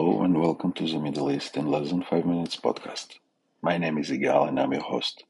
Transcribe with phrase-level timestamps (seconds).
[0.00, 3.18] to the Middle East in less than 5 minutes podcast.
[3.60, 5.24] My name is Igal and I'm your host.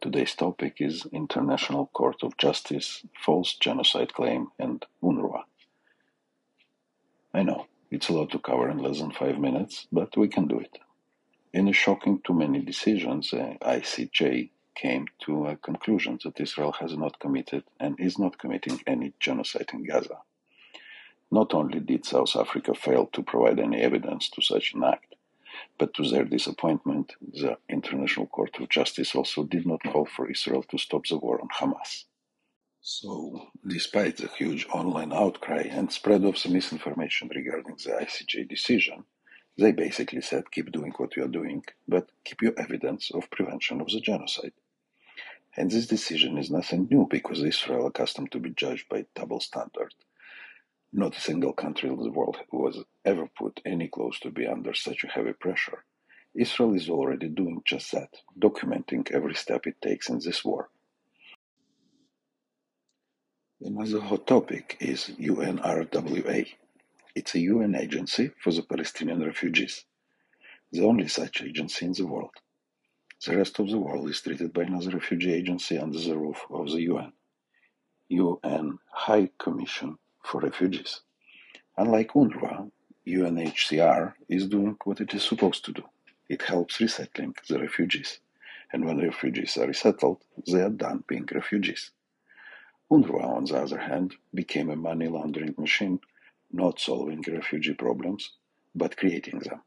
[0.00, 5.42] Today's topic is International Court of Justice, false genocide claim, and UNRWA.
[7.32, 10.48] I know, it's a lot to cover in less than 5 minutes, but we can
[10.48, 10.76] do it.
[11.52, 17.20] In a shocking to many decisions, ICJ came to a conclusion that Israel has not
[17.20, 20.18] committed and is not committing any genocide in Gaza.
[21.30, 25.14] Not only did South Africa fail to provide any evidence to such an act,
[25.76, 30.62] but to their disappointment, the International Court of Justice also did not call for Israel
[30.64, 32.04] to stop the war on Hamas.
[32.80, 39.04] So, despite the huge online outcry and spread of the misinformation regarding the ICJ decision,
[39.58, 43.80] they basically said keep doing what you are doing, but keep your evidence of prevention
[43.82, 44.54] of the genocide.
[45.56, 49.92] And this decision is nothing new because Israel accustomed to be judged by double standard
[50.92, 54.74] not a single country in the world was ever put any close to be under
[54.74, 55.84] such a heavy pressure.
[56.34, 60.70] Israel is already doing just that, documenting every step it takes in this war.
[63.60, 66.46] Another hot topic is UNRWA.
[67.14, 69.84] It's a UN agency for the Palestinian refugees,
[70.70, 72.30] the only such agency in the world.
[73.26, 76.70] The rest of the world is treated by another refugee agency under the roof of
[76.70, 77.12] the UN.
[78.10, 81.00] UN High Commission for refugees.
[81.78, 82.70] Unlike UNRWA,
[83.06, 85.84] UNHCR is doing what it is supposed to do.
[86.28, 88.20] It helps resettling the refugees.
[88.72, 91.92] And when refugees are resettled, they are done being refugees.
[92.90, 96.00] UNRWA, on the other hand, became a money laundering machine,
[96.52, 98.32] not solving refugee problems,
[98.74, 99.62] but creating them.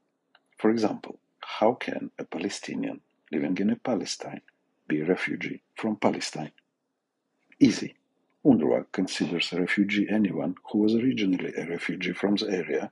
[0.57, 3.01] For example, how can a Palestinian
[3.31, 4.41] living in Palestine
[4.87, 6.51] be a refugee from Palestine?
[7.59, 7.95] Easy.
[8.45, 12.91] UNRWA considers a refugee anyone who was originally a refugee from the area,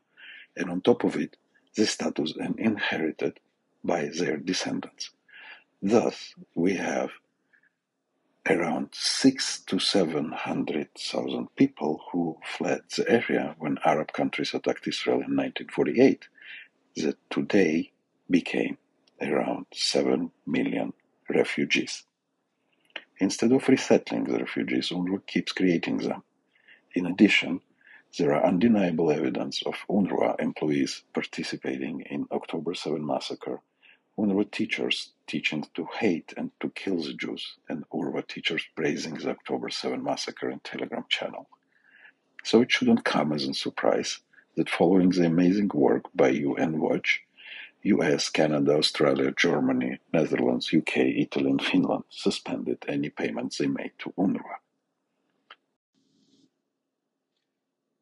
[0.58, 1.38] and on top of it,
[1.76, 3.40] the status and inherited
[3.84, 5.12] by their descendants.
[5.82, 7.12] Thus, we have
[8.50, 14.88] around six to seven hundred thousand people who fled the area when Arab countries attacked
[14.88, 16.28] Israel in 1948,
[16.98, 17.92] that today
[18.30, 18.78] became
[19.22, 20.94] around seven million
[21.30, 22.04] refugees.
[23.22, 26.24] Instead of resettling the refugees, UNRWA keeps creating them.
[26.96, 27.60] In addition,
[28.18, 33.60] there are undeniable evidence of UNRWA employees participating in October 7 massacre,
[34.18, 39.32] UNRWA teachers teaching to hate and to kill the Jews, and UNRWA teachers praising the
[39.32, 41.50] October 7 massacre in Telegram channel.
[42.46, 44.22] So it shouldn't come as a surprise
[44.56, 47.22] that following the amazing work by UN Watch,
[47.84, 54.14] US, Canada, Australia, Germany, Netherlands, UK, Italy, and Finland suspended any payments they made to
[54.18, 54.58] UNRWA.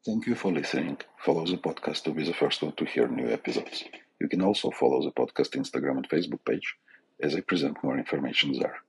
[0.05, 0.97] Thank you for listening.
[1.19, 3.83] Follow the podcast to be the first one to hear new episodes.
[4.19, 6.75] You can also follow the podcast Instagram and Facebook page
[7.21, 8.81] as I present more information there.